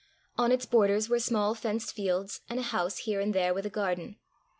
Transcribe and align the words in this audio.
On 0.35 0.51
its 0.51 0.65
borders 0.65 1.09
were 1.09 1.19
small 1.19 1.53
fenced 1.53 1.93
fields, 1.93 2.41
and 2.49 2.57
a 2.59 2.63
house 2.63 2.97
here 3.05 3.21
and 3.21 3.35
there 3.35 3.53
with 3.53 3.67
a 3.67 3.69
garden. 3.69 4.15